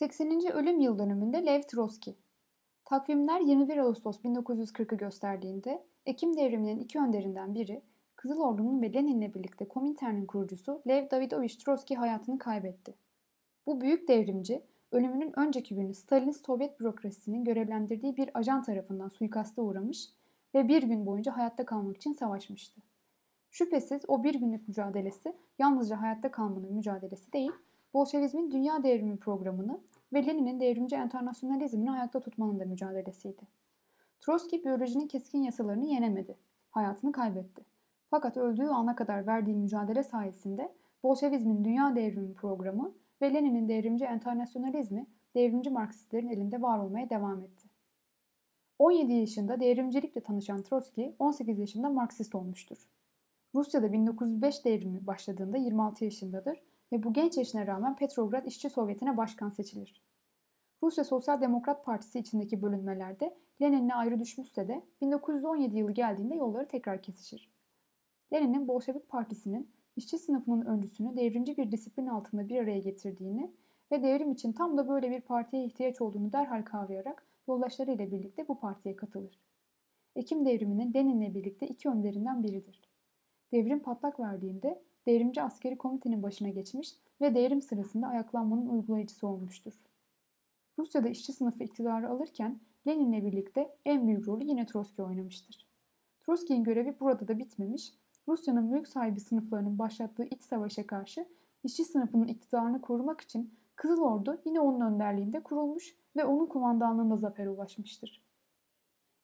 [0.00, 0.52] 80.
[0.52, 2.16] ölüm yıl dönümünde Lev Trotsky.
[2.84, 7.82] Takvimler 21 Ağustos 1940'ı gösterdiğinde Ekim devriminin iki önderinden biri
[8.16, 12.94] Kızıl Ordu'nun ve Lenin'le birlikte Komintern'in kurucusu Lev Davidovich Trotsky hayatını kaybetti.
[13.66, 20.08] Bu büyük devrimci ölümünün önceki günü Stalinist Sovyet bürokrasisinin görevlendirdiği bir ajan tarafından suikaste uğramış
[20.54, 22.80] ve bir gün boyunca hayatta kalmak için savaşmıştı.
[23.50, 27.52] Şüphesiz o bir günlük mücadelesi yalnızca hayatta kalmanın mücadelesi değil,
[27.94, 29.80] Bolşevizmin dünya devrimi programını
[30.12, 33.42] ve Lenin'in devrimci enternasyonalizmini ayakta tutmanın da mücadelesiydi.
[34.20, 36.38] Trotsky biyolojinin keskin yasalarını yenemedi.
[36.70, 37.64] Hayatını kaybetti.
[38.10, 45.06] Fakat öldüğü ana kadar verdiği mücadele sayesinde Bolşevizmin dünya devrimi programı ve Lenin'in devrimci enternasyonalizmi
[45.34, 47.68] devrimci Marksistlerin elinde var olmaya devam etti.
[48.78, 52.88] 17 yaşında devrimcilikle tanışan Trotsky 18 yaşında Marksist olmuştur.
[53.54, 59.50] Rusya'da 1905 devrimi başladığında 26 yaşındadır ve bu genç yaşına rağmen Petrograd İşçi Sovyeti'ne başkan
[59.50, 60.02] seçilir.
[60.82, 67.02] Rusya Sosyal Demokrat Partisi içindeki bölünmelerde Lenin'le ayrı düşmüşse de 1917 yılı geldiğinde yolları tekrar
[67.02, 67.50] kesişir.
[68.32, 73.50] Lenin'in Bolşevik Partisi'nin işçi sınıfının öncüsünü devrimci bir disiplin altında bir araya getirdiğini
[73.92, 78.60] ve devrim için tam da böyle bir partiye ihtiyaç olduğunu derhal kavrayarak yoldaşlarıyla birlikte bu
[78.60, 79.40] partiye katılır.
[80.16, 82.80] Ekim devriminin Lenin'le birlikte iki önderinden biridir.
[83.52, 89.72] Devrim patlak verdiğinde devrimci askeri komitenin başına geçmiş ve devrim sırasında ayaklanmanın uygulayıcısı olmuştur.
[90.78, 95.66] Rusya'da işçi sınıfı iktidarı alırken Lenin'le birlikte en büyük rolü yine Trotsky oynamıştır.
[96.20, 97.92] Trotsky'nin görevi burada da bitmemiş,
[98.28, 101.26] Rusya'nın mülk sahibi sınıflarının başlattığı iç savaşa karşı
[101.64, 107.48] işçi sınıfının iktidarını korumak için Kızıl Ordu yine onun önderliğinde kurulmuş ve onun kumandanlığında zafere
[107.48, 108.29] ulaşmıştır.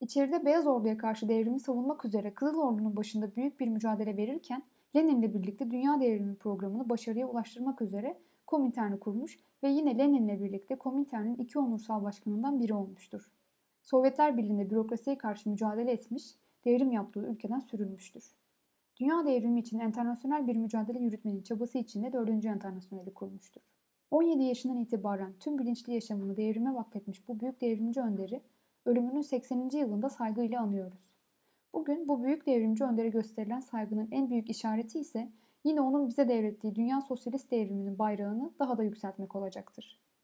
[0.00, 4.62] İçeride Beyaz Ordu'ya karşı devrimi savunmak üzere Kızıl Ordu'nun başında büyük bir mücadele verirken
[4.96, 11.36] Lenin'le birlikte Dünya Devrimi programını başarıya ulaştırmak üzere Komintern'i kurmuş ve yine Lenin'le birlikte Komintern'in
[11.36, 13.32] iki onursal başkanından biri olmuştur.
[13.82, 16.34] Sovyetler Birliği'nde bürokrasiye karşı mücadele etmiş,
[16.64, 18.36] devrim yaptığı ülkeden sürülmüştür.
[19.00, 22.44] Dünya devrimi için internasyonel bir mücadele yürütmenin çabası içinde 4.
[22.44, 23.62] Enternasyoneli kurmuştur.
[24.10, 28.40] 17 yaşından itibaren tüm bilinçli yaşamını devrime vakfetmiş bu büyük devrimci önderi
[28.84, 29.70] ölümünün 80.
[29.72, 31.14] yılında saygıyla anıyoruz.
[31.72, 35.32] Bugün bu büyük devrimci öndere gösterilen saygının en büyük işareti ise
[35.64, 40.04] yine onun bize devrettiği dünya sosyalist devriminin bayrağını daha da yükseltmek olacaktır.